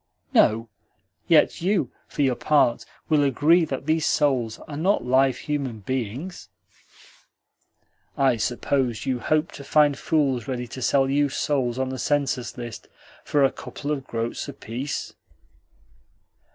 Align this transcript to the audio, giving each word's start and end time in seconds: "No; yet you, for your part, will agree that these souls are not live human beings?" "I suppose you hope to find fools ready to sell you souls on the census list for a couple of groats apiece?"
"No; 0.33 0.67
yet 1.27 1.61
you, 1.61 1.91
for 2.07 2.23
your 2.23 2.33
part, 2.33 2.85
will 3.07 3.21
agree 3.23 3.65
that 3.65 3.85
these 3.85 4.03
souls 4.07 4.57
are 4.67 4.75
not 4.75 5.05
live 5.05 5.37
human 5.37 5.81
beings?" 5.81 6.49
"I 8.17 8.37
suppose 8.37 9.05
you 9.05 9.19
hope 9.19 9.51
to 9.51 9.63
find 9.63 9.95
fools 9.95 10.47
ready 10.47 10.65
to 10.69 10.81
sell 10.81 11.07
you 11.07 11.29
souls 11.29 11.77
on 11.77 11.89
the 11.89 11.99
census 11.99 12.57
list 12.57 12.87
for 13.23 13.43
a 13.43 13.51
couple 13.51 13.91
of 13.91 14.07
groats 14.07 14.47
apiece?" 14.49 15.13